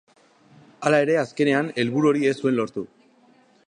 Hala 0.87 1.01
ere, 1.05 1.19
azkenean 1.25 1.71
helburu 1.83 2.13
hori 2.13 2.27
ez 2.31 2.35
zuen 2.41 2.61
lortu. 2.61 2.89